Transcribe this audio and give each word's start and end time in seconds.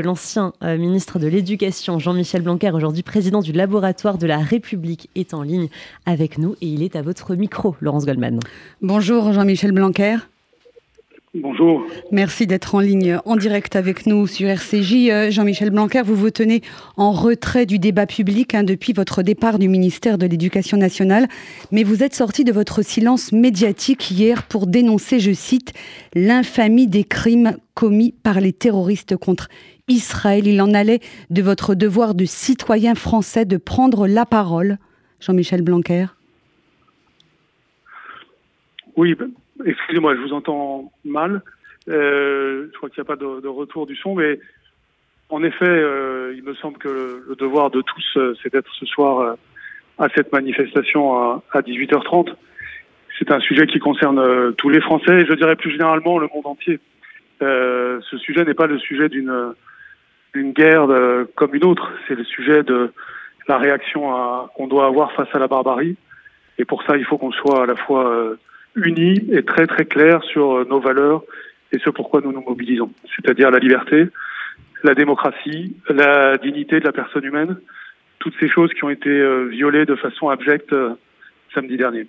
L'ancien 0.00 0.52
euh, 0.62 0.78
ministre 0.78 1.18
de 1.18 1.26
l'Éducation, 1.26 1.98
Jean-Michel 1.98 2.42
Blanquer, 2.42 2.70
aujourd'hui 2.70 3.02
président 3.02 3.40
du 3.40 3.50
laboratoire 3.50 4.16
de 4.16 4.28
la 4.28 4.38
République, 4.38 5.10
est 5.16 5.34
en 5.34 5.42
ligne 5.42 5.66
avec 6.06 6.38
nous 6.38 6.54
et 6.60 6.66
il 6.66 6.84
est 6.84 6.94
à 6.94 7.02
votre 7.02 7.34
micro, 7.34 7.74
Laurence 7.80 8.06
Goldman. 8.06 8.38
Bonjour 8.80 9.32
Jean-Michel 9.32 9.72
Blanquer. 9.72 10.18
Bonjour. 11.34 11.84
Merci 12.12 12.46
d'être 12.46 12.76
en 12.76 12.78
ligne 12.78 13.18
en 13.24 13.34
direct 13.34 13.74
avec 13.74 14.06
nous 14.06 14.28
sur 14.28 14.48
RCJ. 14.48 15.08
Euh, 15.10 15.30
Jean-Michel 15.32 15.70
Blanquer, 15.70 16.02
vous 16.02 16.14
vous 16.14 16.30
tenez 16.30 16.62
en 16.96 17.10
retrait 17.10 17.66
du 17.66 17.80
débat 17.80 18.06
public 18.06 18.54
hein, 18.54 18.62
depuis 18.62 18.92
votre 18.92 19.24
départ 19.24 19.58
du 19.58 19.68
ministère 19.68 20.16
de 20.16 20.26
l'Éducation 20.26 20.76
nationale, 20.76 21.26
mais 21.72 21.82
vous 21.82 22.04
êtes 22.04 22.14
sorti 22.14 22.44
de 22.44 22.52
votre 22.52 22.82
silence 22.82 23.32
médiatique 23.32 24.12
hier 24.12 24.44
pour 24.44 24.68
dénoncer, 24.68 25.18
je 25.18 25.32
cite, 25.32 25.72
l'infamie 26.14 26.86
des 26.86 27.02
crimes 27.02 27.56
commis 27.74 28.12
par 28.22 28.40
les 28.40 28.52
terroristes 28.52 29.16
contre 29.16 29.48
Israël. 29.88 30.46
Il 30.46 30.60
en 30.60 30.74
allait 30.74 31.00
de 31.30 31.42
votre 31.42 31.74
devoir 31.74 32.14
de 32.14 32.24
citoyen 32.24 32.94
français 32.94 33.44
de 33.44 33.56
prendre 33.56 34.06
la 34.06 34.26
parole. 34.26 34.78
Jean-Michel 35.20 35.62
Blanquer. 35.62 36.06
Oui, 38.96 39.14
ben, 39.14 39.30
excusez-moi, 39.64 40.14
je 40.16 40.20
vous 40.20 40.32
entends 40.32 40.92
mal. 41.04 41.42
Euh, 41.88 42.68
je 42.72 42.76
crois 42.76 42.90
qu'il 42.90 43.00
n'y 43.00 43.06
a 43.06 43.16
pas 43.16 43.16
de, 43.16 43.48
retour 43.48 43.86
du 43.86 43.96
son, 43.96 44.14
mais 44.14 44.38
en 45.28 45.42
effet, 45.42 45.68
euh, 45.68 46.34
il 46.36 46.42
me 46.42 46.54
semble 46.54 46.78
que 46.78 47.22
le, 47.28 47.34
devoir 47.36 47.70
de 47.70 47.80
tous, 47.80 48.16
euh, 48.16 48.34
c'est 48.42 48.52
d'être 48.52 48.72
ce 48.74 48.86
soir 48.86 49.36
à 49.98 50.08
cette 50.14 50.32
manifestation 50.32 51.16
à, 51.16 51.42
à 51.52 51.60
18h30. 51.60 52.34
C'est 53.18 53.32
un 53.32 53.40
sujet 53.40 53.66
qui 53.66 53.80
concerne 53.80 54.54
tous 54.54 54.68
les 54.68 54.80
Français 54.80 55.22
et 55.22 55.26
je 55.26 55.32
dirais 55.32 55.56
plus 55.56 55.72
généralement 55.72 56.18
le 56.18 56.28
monde 56.32 56.46
entier. 56.46 56.78
ce 57.40 58.18
sujet 58.18 58.44
n'est 58.44 58.54
pas 58.54 58.68
le 58.68 58.78
sujet 58.78 59.08
d'une 59.08 59.54
une 60.38 60.52
guerre 60.52 60.86
comme 61.34 61.54
une 61.54 61.64
autre. 61.64 61.90
C'est 62.06 62.14
le 62.14 62.24
sujet 62.24 62.62
de 62.62 62.92
la 63.48 63.58
réaction 63.58 64.48
qu'on 64.54 64.66
doit 64.66 64.86
avoir 64.86 65.12
face 65.12 65.28
à 65.32 65.38
la 65.38 65.48
barbarie. 65.48 65.96
Et 66.58 66.64
pour 66.64 66.82
ça, 66.82 66.96
il 66.96 67.04
faut 67.04 67.18
qu'on 67.18 67.32
soit 67.32 67.62
à 67.62 67.66
la 67.66 67.76
fois 67.76 68.10
euh, 68.10 68.36
unis 68.74 69.28
et 69.32 69.44
très 69.44 69.66
très 69.66 69.84
clair 69.84 70.22
sur 70.24 70.58
euh, 70.58 70.66
nos 70.68 70.80
valeurs 70.80 71.22
et 71.72 71.78
ce 71.78 71.90
pourquoi 71.90 72.20
nous 72.20 72.32
nous 72.32 72.42
mobilisons. 72.42 72.90
C'est-à-dire 73.14 73.50
la 73.50 73.58
liberté, 73.58 74.08
la 74.82 74.94
démocratie, 74.94 75.76
la 75.88 76.36
dignité 76.36 76.80
de 76.80 76.84
la 76.84 76.92
personne 76.92 77.24
humaine, 77.24 77.56
toutes 78.18 78.34
ces 78.40 78.48
choses 78.48 78.72
qui 78.74 78.84
ont 78.84 78.90
été 78.90 79.08
euh, 79.08 79.44
violées 79.44 79.86
de 79.86 79.94
façon 79.94 80.28
abjecte 80.28 80.74
samedi 81.54 81.76
dernier. 81.76 82.06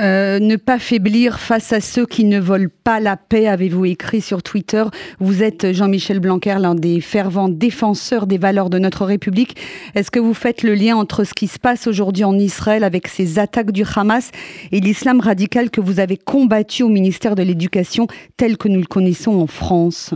Euh, 0.00 0.38
ne 0.38 0.56
pas 0.56 0.78
faiblir 0.78 1.38
face 1.38 1.72
à 1.72 1.80
ceux 1.80 2.06
qui 2.06 2.24
ne 2.24 2.40
veulent 2.40 2.70
pas 2.70 3.00
la 3.00 3.16
paix, 3.16 3.46
avez-vous 3.48 3.84
écrit 3.84 4.20
sur 4.20 4.42
Twitter. 4.42 4.84
Vous 5.20 5.42
êtes, 5.42 5.72
Jean-Michel 5.72 6.20
Blanquer, 6.20 6.56
l'un 6.60 6.74
des 6.74 7.00
fervents 7.00 7.48
défenseurs 7.48 8.26
des 8.26 8.38
valeurs 8.38 8.70
de 8.70 8.78
notre 8.78 9.04
République. 9.04 9.56
Est-ce 9.94 10.10
que 10.10 10.20
vous 10.20 10.34
faites 10.34 10.62
le 10.62 10.74
lien 10.74 10.96
entre 10.96 11.24
ce 11.24 11.34
qui 11.34 11.46
se 11.46 11.58
passe 11.58 11.86
aujourd'hui 11.86 12.24
en 12.24 12.38
Israël 12.38 12.84
avec 12.84 13.08
ces 13.08 13.38
attaques 13.38 13.72
du 13.72 13.84
Hamas 13.94 14.30
et 14.72 14.80
l'islam 14.80 15.20
radical 15.20 15.70
que 15.70 15.80
vous 15.80 16.00
avez 16.00 16.16
combattu 16.16 16.82
au 16.82 16.88
ministère 16.88 17.34
de 17.34 17.42
l'Éducation 17.42 18.06
tel 18.36 18.56
que 18.56 18.68
nous 18.68 18.80
le 18.80 18.86
connaissons 18.86 19.40
en 19.40 19.46
France? 19.46 20.14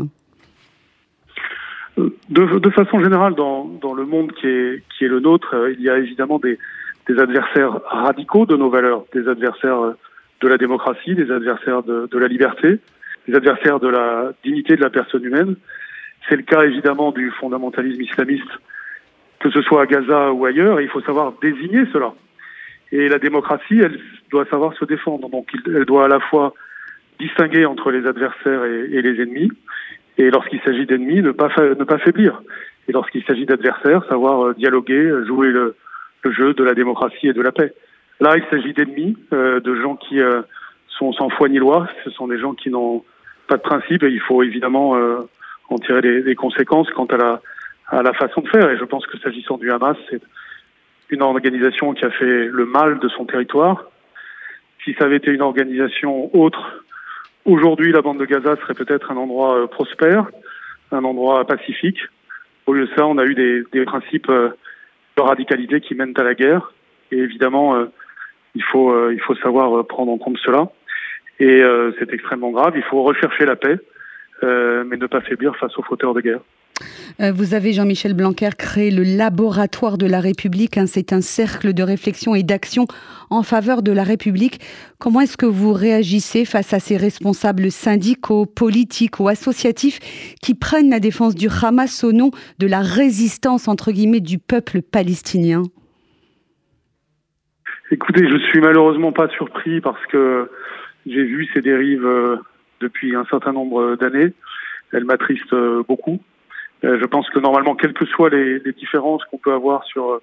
De, 1.96 2.70
façon 2.70 3.02
générale, 3.02 3.34
dans, 3.34 3.94
le 3.94 4.04
monde 4.04 4.30
qui 4.32 4.46
est, 4.46 4.82
qui 4.96 5.04
est 5.04 5.08
le 5.08 5.20
nôtre, 5.20 5.54
euh, 5.54 5.72
il 5.72 5.82
y 5.82 5.88
a 5.88 5.96
évidemment 5.96 6.38
des, 6.38 6.58
des 7.08 7.18
adversaires 7.18 7.80
radicaux 7.86 8.46
de 8.46 8.56
nos 8.56 8.70
valeurs, 8.70 9.04
des 9.12 9.28
adversaires 9.28 9.80
euh, 9.80 9.96
de 10.40 10.48
la 10.48 10.58
démocratie, 10.58 11.14
des 11.14 11.30
adversaires 11.30 11.82
de, 11.82 12.18
la 12.18 12.28
liberté, 12.28 12.78
des 13.26 13.34
adversaires 13.34 13.80
de 13.80 13.88
la 13.88 14.32
dignité 14.44 14.76
de 14.76 14.82
la 14.82 14.90
personne 14.90 15.24
humaine. 15.24 15.56
C'est 16.28 16.36
le 16.36 16.42
cas 16.42 16.62
évidemment 16.64 17.12
du 17.12 17.30
fondamentalisme 17.30 18.02
islamiste, 18.02 18.50
que 19.40 19.50
ce 19.50 19.62
soit 19.62 19.82
à 19.82 19.86
Gaza 19.86 20.32
ou 20.32 20.44
ailleurs, 20.44 20.80
et 20.80 20.84
il 20.84 20.90
faut 20.90 21.00
savoir 21.00 21.32
désigner 21.40 21.84
cela. 21.92 22.12
Et 22.92 23.08
la 23.08 23.18
démocratie, 23.18 23.80
elle 23.80 23.98
doit 24.30 24.44
savoir 24.46 24.74
se 24.74 24.84
défendre. 24.84 25.28
Donc 25.30 25.48
elle 25.66 25.86
doit 25.86 26.04
à 26.04 26.08
la 26.08 26.20
fois 26.20 26.52
distinguer 27.18 27.64
entre 27.64 27.90
les 27.90 28.06
adversaires 28.06 28.64
et, 28.64 28.90
et 28.92 29.02
les 29.02 29.22
ennemis, 29.22 29.50
et 30.18 30.30
lorsqu'il 30.30 30.60
s'agit 30.60 30.86
d'ennemis, 30.86 31.22
ne 31.22 31.32
pas, 31.32 31.48
ne 31.58 31.84
pas 31.84 31.98
faiblir. 31.98 32.42
Et 32.88 32.92
lorsqu'il 32.92 33.24
s'agit 33.24 33.46
d'adversaires, 33.46 34.04
savoir 34.08 34.46
euh, 34.46 34.54
dialoguer, 34.54 35.10
jouer 35.26 35.48
le, 35.48 35.76
le 36.26 36.32
jeu 36.32 36.54
de 36.54 36.64
la 36.64 36.74
démocratie 36.74 37.28
et 37.28 37.32
de 37.32 37.42
la 37.42 37.52
paix. 37.52 37.72
Là, 38.20 38.36
il 38.36 38.44
s'agit 38.50 38.72
d'ennemis, 38.72 39.16
euh, 39.32 39.60
de 39.60 39.74
gens 39.76 39.96
qui 39.96 40.20
euh, 40.20 40.42
sont 40.88 41.12
sans 41.12 41.28
foi 41.30 41.48
ni 41.48 41.58
loi. 41.58 41.88
Ce 42.04 42.10
sont 42.10 42.28
des 42.28 42.38
gens 42.38 42.54
qui 42.54 42.70
n'ont 42.70 43.04
pas 43.46 43.56
de 43.56 43.62
principe 43.62 44.02
et 44.02 44.10
il 44.10 44.20
faut 44.20 44.42
évidemment 44.42 44.96
euh, 44.96 45.18
en 45.68 45.78
tirer 45.78 46.00
des, 46.00 46.22
des, 46.22 46.34
conséquences 46.34 46.90
quant 46.90 47.06
à 47.06 48.02
la, 48.02 48.12
façon 48.14 48.40
de 48.40 48.48
faire. 48.48 48.70
Et 48.70 48.76
je 48.76 48.84
pense 48.84 49.06
que 49.06 49.18
s'agissant 49.18 49.58
du 49.58 49.70
Hamas, 49.70 49.96
c'est 50.10 50.22
une 51.10 51.22
organisation 51.22 51.94
qui 51.94 52.04
a 52.04 52.10
fait 52.10 52.46
le 52.46 52.66
mal 52.66 52.98
de 52.98 53.08
son 53.08 53.24
territoire. 53.24 53.84
Si 54.84 54.94
ça 54.94 55.04
avait 55.04 55.16
été 55.16 55.30
une 55.30 55.42
organisation 55.42 56.34
autre, 56.36 56.84
aujourd'hui, 57.44 57.92
la 57.92 58.02
bande 58.02 58.18
de 58.18 58.24
Gaza 58.24 58.56
serait 58.56 58.74
peut-être 58.74 59.12
un 59.12 59.16
endroit 59.16 59.68
prospère, 59.70 60.26
un 60.90 61.04
endroit 61.04 61.46
pacifique. 61.46 62.00
Au 62.66 62.72
lieu 62.72 62.86
de 62.86 62.90
ça, 62.96 63.06
on 63.06 63.18
a 63.18 63.24
eu 63.24 63.34
des 63.34 63.84
principes 63.84 64.30
de 65.16 65.22
radicalité 65.22 65.80
qui 65.80 65.94
mènent 65.94 66.14
à 66.16 66.22
la 66.22 66.34
guerre. 66.34 66.72
Et 67.10 67.18
évidemment, 67.18 67.76
euh, 67.76 67.86
il 68.54 68.62
faut 68.62 68.90
euh, 68.90 69.12
il 69.12 69.20
faut 69.20 69.34
savoir 69.36 69.78
euh, 69.78 69.82
prendre 69.82 70.12
en 70.12 70.18
compte 70.18 70.38
cela. 70.38 70.70
Et 71.38 71.62
c'est 71.98 72.14
extrêmement 72.14 72.50
grave. 72.50 72.72
Il 72.76 72.82
faut 72.84 73.02
rechercher 73.02 73.44
la 73.44 73.56
paix, 73.56 73.76
mais 74.42 74.96
ne 74.96 75.06
pas 75.06 75.20
faiblir 75.20 75.54
face 75.56 75.76
aux 75.76 75.82
fauteurs 75.82 76.14
de 76.14 76.22
guerre. 76.22 76.40
Vous 77.18 77.54
avez, 77.54 77.72
Jean-Michel 77.72 78.12
Blanquer, 78.12 78.50
créé 78.58 78.90
le 78.90 79.02
Laboratoire 79.02 79.96
de 79.96 80.06
la 80.06 80.20
République. 80.20 80.76
Hein. 80.76 80.86
C'est 80.86 81.14
un 81.14 81.22
cercle 81.22 81.72
de 81.72 81.82
réflexion 81.82 82.34
et 82.34 82.42
d'action 82.42 82.86
en 83.30 83.42
faveur 83.42 83.82
de 83.82 83.92
la 83.92 84.02
République. 84.02 84.60
Comment 84.98 85.20
est-ce 85.20 85.36
que 85.36 85.46
vous 85.46 85.72
réagissez 85.72 86.44
face 86.44 86.74
à 86.74 86.78
ces 86.78 86.96
responsables 86.96 87.70
syndicaux, 87.70 88.44
politiques 88.44 89.18
ou 89.20 89.28
associatifs 89.28 89.98
qui 90.42 90.54
prennent 90.54 90.90
la 90.90 91.00
défense 91.00 91.34
du 91.34 91.48
Hamas 91.62 92.04
au 92.04 92.12
nom 92.12 92.30
de 92.58 92.66
la 92.66 92.80
résistance, 92.80 93.68
entre 93.68 93.92
guillemets, 93.92 94.20
du 94.20 94.38
peuple 94.38 94.82
palestinien? 94.82 95.62
Écoutez, 97.90 98.28
je 98.28 98.36
suis 98.48 98.60
malheureusement 98.60 99.12
pas 99.12 99.28
surpris 99.28 99.80
parce 99.80 100.04
que 100.06 100.50
j'ai 101.06 101.22
vu 101.22 101.48
ces 101.54 101.62
dérives 101.62 102.04
euh, 102.04 102.36
depuis 102.80 103.14
un 103.14 103.24
certain 103.30 103.52
nombre 103.52 103.96
d'années. 103.96 104.32
Elles 104.92 105.04
m'attristent 105.04 105.52
euh, 105.52 105.82
beaucoup. 105.88 106.20
Euh, 106.86 106.98
je 107.00 107.04
pense 107.04 107.28
que 107.30 107.38
normalement, 107.38 107.74
quelles 107.74 107.92
que 107.92 108.06
soient 108.06 108.30
les, 108.30 108.60
différences 108.72 109.24
qu'on 109.26 109.38
peut 109.38 109.52
avoir 109.52 109.84
sur 109.84 110.20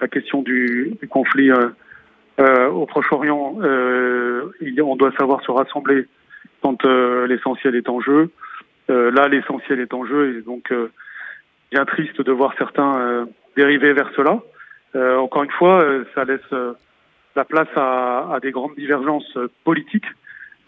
la 0.00 0.08
question 0.08 0.42
du, 0.42 0.94
conflit 1.08 1.50
au 2.38 2.86
Proche-Orient, 2.86 3.58
on 3.62 4.96
doit 4.96 5.12
savoir 5.18 5.42
se 5.42 5.50
rassembler 5.50 6.06
quand 6.62 6.84
l'essentiel 6.84 7.74
est 7.76 7.88
en 7.88 8.00
jeu. 8.00 8.30
là, 8.88 9.28
l'essentiel 9.28 9.80
est 9.80 9.94
en 9.94 10.04
jeu 10.04 10.36
et 10.36 10.42
donc 10.42 10.72
bien 11.70 11.84
triste 11.84 12.20
de 12.20 12.32
voir 12.32 12.54
certains 12.58 13.26
dériver 13.56 13.92
vers 13.92 14.10
cela. 14.16 14.40
encore 15.18 15.44
une 15.44 15.52
fois, 15.52 15.86
ça 16.14 16.24
laisse 16.24 16.74
la 17.36 17.44
place 17.44 17.68
à, 17.76 18.34
à 18.34 18.40
des 18.40 18.50
grandes 18.50 18.74
divergences 18.74 19.38
politiques. 19.62 20.06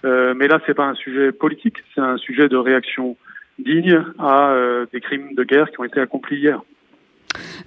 Euh, 0.05 0.35
mais 0.37 0.49
là, 0.49 0.61
c'est 0.67 0.75
pas 0.75 0.87
un 0.87 0.95
sujet 0.95 1.33
politique, 1.33 1.79
c'est 1.95 2.01
un 2.01 2.17
sujet 2.17 2.49
de 2.49 2.57
réaction 2.57 3.17
digne 3.59 4.05
à 4.19 4.51
euh, 4.51 4.87
des 4.93 5.01
crimes 5.01 5.35
de 5.35 5.45
guerre 5.45 5.71
qui 5.71 5.81
ont 5.81 5.85
été 5.85 6.01
accomplis 6.01 6.37
hier. 6.37 6.61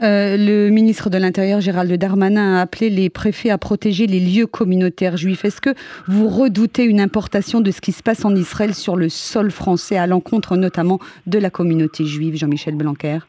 Euh, 0.01 0.35
le 0.37 0.69
ministre 0.69 1.09
de 1.09 1.17
l'Intérieur, 1.17 1.61
Gérald 1.61 1.91
Darmanin, 1.91 2.57
a 2.57 2.61
appelé 2.61 2.89
les 2.89 3.09
préfets 3.09 3.49
à 3.49 3.57
protéger 3.57 4.07
les 4.07 4.19
lieux 4.19 4.47
communautaires 4.47 5.17
juifs. 5.17 5.45
Est-ce 5.45 5.61
que 5.61 5.71
vous 6.07 6.27
redoutez 6.27 6.85
une 6.85 6.99
importation 6.99 7.61
de 7.61 7.69
ce 7.69 7.81
qui 7.81 7.91
se 7.91 8.01
passe 8.01 8.25
en 8.25 8.35
Israël 8.35 8.73
sur 8.73 8.95
le 8.95 9.09
sol 9.09 9.51
français, 9.51 9.97
à 9.97 10.07
l'encontre 10.07 10.57
notamment 10.57 10.99
de 11.27 11.37
la 11.37 11.49
communauté 11.49 12.05
juive, 12.05 12.35
Jean-Michel 12.35 12.75
Blanquer? 12.75 13.19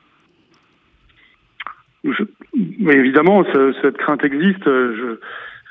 Mais 2.05 2.95
évidemment, 2.95 3.45
cette 3.83 3.99
crainte 3.99 4.25
existe. 4.25 4.65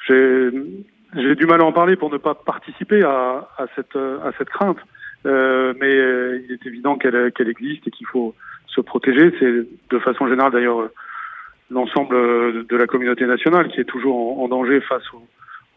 J'ai 0.07 1.35
du 1.35 1.45
mal 1.47 1.61
à 1.61 1.65
en 1.65 1.71
parler 1.71 1.95
pour 1.95 2.11
ne 2.11 2.17
pas 2.17 2.35
participer 2.35 3.01
à, 3.03 3.47
à 3.57 3.65
cette, 3.75 3.95
à 3.95 4.31
cette 4.37 4.49
crainte. 4.49 4.77
Euh, 5.25 5.73
mais 5.79 5.93
euh, 5.93 6.39
il 6.45 6.51
est 6.53 6.65
évident 6.65 6.97
qu'elle 6.97 7.31
qu'elle 7.33 7.49
existe 7.49 7.87
et 7.87 7.91
qu'il 7.91 8.07
faut 8.07 8.35
se 8.67 8.81
protéger. 8.81 9.33
C'est 9.39 9.67
de 9.89 9.99
façon 9.99 10.27
générale 10.27 10.51
d'ailleurs 10.51 10.89
l'ensemble 11.69 12.65
de 12.65 12.75
la 12.75 12.87
communauté 12.87 13.25
nationale 13.25 13.69
qui 13.69 13.79
est 13.81 13.85
toujours 13.85 14.39
en, 14.39 14.47
danger 14.47 14.81
face 14.81 15.03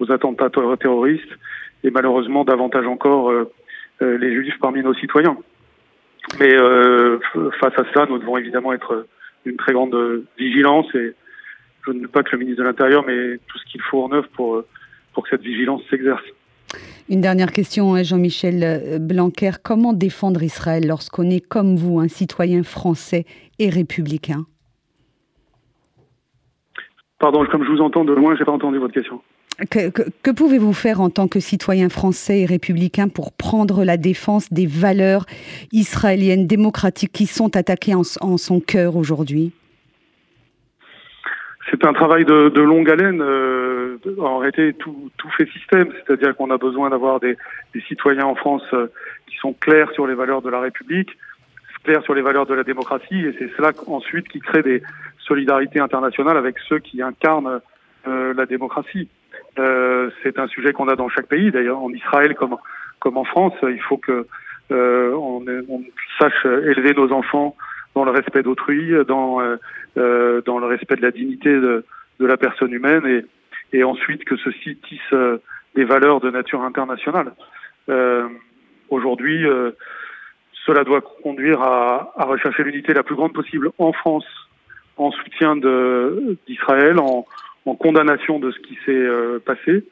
aux, 0.01 0.11
attentats 0.11 0.51
terroristes 0.51 1.39
et 1.85 1.91
malheureusement 1.91 2.45
davantage 2.45 2.87
encore 2.87 3.31
euh, 3.31 3.53
euh, 4.01 4.19
les 4.19 4.35
juifs 4.35 4.59
parmi 4.61 4.83
nos 4.83 4.95
citoyens. 4.95 5.37
Mais 6.39 6.57
face 7.61 7.77
à 7.77 7.85
cela, 7.93 8.07
nous 8.09 8.19
devons 8.19 8.37
évidemment 8.37 8.73
être 8.73 9.07
d'une 9.45 9.57
très 9.57 9.73
grande 9.73 10.25
vigilance 10.39 10.87
et 10.95 11.15
je 11.85 11.91
ne 11.91 12.03
veux 12.03 12.09
pas 12.09 12.23
que 12.23 12.31
le 12.33 12.39
ministre 12.39 12.63
de 12.63 12.67
l'Intérieur 12.67 13.05
met 13.05 13.39
tout 13.49 13.59
ce 13.59 13.65
qu'il 13.65 13.83
faut 13.83 14.05
en 14.05 14.13
œuvre 14.13 14.29
pour, 14.29 14.63
pour 15.13 15.25
que 15.25 15.31
cette 15.31 15.43
vigilance 15.43 15.83
s'exerce. 15.91 16.23
Une 17.09 17.21
dernière 17.21 17.53
question, 17.53 17.95
hein, 17.95 18.03
Jean-Michel 18.03 18.99
Blanquer. 19.01 19.53
Comment 19.63 19.93
défendre 19.93 20.43
Israël 20.43 20.87
lorsqu'on 20.87 21.31
est 21.31 21.47
comme 21.47 21.77
vous, 21.77 22.01
un 22.01 22.09
citoyen 22.09 22.63
français 22.63 23.27
et 23.59 23.69
républicain? 23.69 24.47
Pardon, 27.19 27.47
comme 27.47 27.65
je 27.65 27.71
vous 27.71 27.81
entends 27.81 28.05
de 28.05 28.13
loin, 28.13 28.35
je 28.35 28.41
n'ai 28.41 28.45
pas 28.45 28.53
entendu 28.53 28.79
votre 28.79 28.95
question. 28.95 29.21
Que, 29.71 30.31
pouvez-vous 30.33 30.73
faire 30.73 31.01
en 31.01 31.11
tant 31.11 31.29
que 31.29 31.39
citoyen 31.39 31.89
français 31.89 32.41
et 32.41 32.47
républicain 32.47 33.09
pour 33.09 33.33
prendre 33.33 33.85
la 33.85 33.97
défense 33.97 34.53
des 34.53 34.67
valeurs 34.67 35.27
israéliennes 35.71 36.47
démocratiques 36.47 37.13
qui 37.13 37.27
sont 37.27 37.57
attaquées 37.57 37.95
en, 37.95 38.03
son 38.03 38.61
cœur 38.61 38.97
aujourd'hui? 38.97 39.53
C'est 41.71 41.85
un 41.85 41.93
travail 41.93 42.25
de, 42.25 42.61
longue 42.61 42.91
haleine. 42.91 43.21
Euh, 43.23 43.82
en 44.19 44.39
réalité, 44.39 44.75
tout, 44.75 45.11
fait 45.37 45.49
système, 45.51 45.93
c'est-à-dire 45.93 46.37
qu'on 46.37 46.51
a 46.51 46.59
besoin 46.59 46.91
d'avoir 46.91 47.21
des, 47.21 47.37
citoyens 47.89 48.27
en 48.27 48.35
France 48.35 48.65
euh, 48.73 48.87
qui 49.27 49.37
sont 49.37 49.53
clairs 49.53 49.91
sur 49.93 50.07
les 50.07 50.15
valeurs 50.15 50.43
de 50.43 50.51
la 50.51 50.61
République, 50.61 51.11
clairs 51.85 52.03
sur 52.03 52.15
les 52.15 52.23
valeurs 52.23 52.47
de 52.47 52.55
la 52.55 52.63
démocratie, 52.63 53.21
et 53.21 53.35
c'est 53.39 53.51
cela 53.57 53.73
ensuite 53.87 54.29
qui 54.29 54.41
crée 54.41 54.63
des 54.63 54.83
solidarités 55.19 55.81
internationales 55.81 56.37
avec 56.37 56.59
ceux 56.69 56.79
qui 56.79 57.03
incarnent 57.03 57.61
euh, 58.07 58.35
la 58.35 58.47
démocratie. 58.47 59.09
Euh, 59.59 60.11
c'est 60.23 60.39
un 60.39 60.47
sujet 60.49 60.73
qu'on 60.73 60.89
a 60.89 60.97
dans 60.97 61.09
chaque 61.09 61.27
pays, 61.27 61.51
d'ailleurs 61.51 61.83
en 61.83 61.91
Israël 61.91 62.35
comme 62.35 62.57
comme 62.99 63.17
en 63.17 63.25
France. 63.25 63.55
Il 63.63 63.81
faut 63.81 63.99
que 63.99 64.27
euh, 64.71 65.13
on, 65.15 65.45
on, 65.69 65.83
sache 66.19 66.45
élever 66.45 66.95
nos 66.95 67.13
enfants 67.13 67.57
dans 67.95 68.05
le 68.05 68.11
respect 68.13 68.43
d'autrui, 68.43 68.93
dans 69.07 69.41
euh, 69.99 70.41
dans 70.47 70.59
le 70.59 70.67
respect 70.67 70.97
de 70.97 71.03
la 71.03 71.11
dignité 71.11 71.51
de, 71.51 71.85
de 72.19 72.27
la 72.27 72.37
personne 72.37 72.73
humaine, 72.73 73.07
et 73.07 73.25
et 73.73 73.85
ensuite 73.85 74.25
que 74.25 74.37
ceci 74.37 74.77
tisse 74.77 75.15
des 75.75 75.85
valeurs 75.85 76.21
de 76.21 76.31
nature 76.31 76.63
internationale. 76.63 77.33
Aujourd'hui, 78.91 79.47
cela 80.67 80.85
doit 80.85 81.01
conduire 81.23 81.63
à, 81.63 82.13
à 82.17 82.25
rechercher 82.25 82.63
l'unité 82.65 82.93
la 82.93 83.03
plus 83.03 83.15
grande 83.15 83.33
possible 83.33 83.71
en 83.79 83.93
France, 83.93 84.27
en 84.97 85.11
soutien 85.11 85.57
d'Israël, 86.47 86.99
en, 87.01 87.27
en 87.67 87.75
condamnation 87.75 88.39
de 88.39 88.51
ce 88.51 88.59
qui 88.59 88.75
s'est 88.85 88.93
euh, 88.93 89.39
passé 89.39 89.85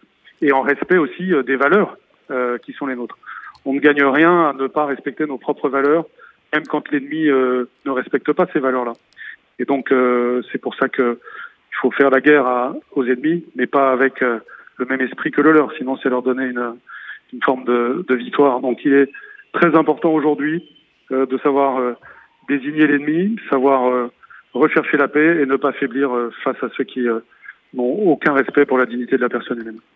et 0.43 0.53
en 0.53 0.63
respect 0.63 0.99
aussi 0.99 1.33
euh, 1.33 1.43
des 1.43 1.57
valeurs 1.57 1.97
euh, 2.31 2.59
qui 2.59 2.73
sont 2.73 2.87
les 2.87 2.97
nôtres. 2.97 3.19
On 3.65 3.73
ne 3.75 3.81
gagne 3.81 4.03
rien 4.05 4.49
à 4.49 4.53
ne 4.53 4.67
pas 4.67 4.87
respecter 4.87 5.27
nos 5.27 5.39
propres 5.39 5.69
valeurs, 5.69 6.07
même 6.53 6.67
quand 6.67 6.91
l'ennemi 6.91 7.27
ne 7.27 7.91
respecte 7.91 8.33
pas 8.33 8.47
ces 8.53 8.59
valeurs-là. 8.59 8.95
Et 9.59 9.67
donc 9.67 9.93
c'est 10.51 10.59
pour 10.59 10.75
ça 10.75 10.89
que 10.89 11.19
faut 11.81 11.91
faire 11.91 12.11
la 12.11 12.21
guerre 12.21 12.47
à, 12.47 12.75
aux 12.93 13.05
ennemis, 13.05 13.45
mais 13.57 13.67
pas 13.67 13.93
avec 13.93 14.21
le 14.21 14.87
même 14.89 15.01
esprit 15.01 15.31
que 15.31 15.41
le 15.41 15.53
leur, 15.53 15.73
sinon 15.75 15.97
c'est 15.97 16.09
leur 16.09 16.23
donner 16.23 16.45
une, 16.47 16.75
une 17.33 17.43
forme 17.43 17.65
de, 17.65 18.05
de, 18.09 18.15
victoire. 18.15 18.61
Donc 18.61 18.85
il 18.85 18.93
est 18.95 19.11
très 19.53 19.75
important 19.77 20.13
aujourd'hui 20.13 20.65
de 21.11 21.39
savoir 21.43 21.97
désigner 22.49 22.87
l'ennemi, 22.87 23.37
savoir 23.51 24.11
rechercher 24.53 24.97
la 24.97 25.09
paix 25.09 25.43
et 25.43 25.47
ne 25.47 25.57
pas 25.57 25.73
faiblir 25.73 26.11
face 26.45 26.63
à 26.63 26.69
ceux 26.77 26.85
qui 26.85 27.07
n'ont 27.75 28.11
aucun 28.13 28.33
respect 28.33 28.65
pour 28.65 28.79
la 28.79 28.87
dignité 28.87 29.17
de 29.17 29.23
la 29.23 29.29
personne 29.29 29.61
humaine. 29.61 29.81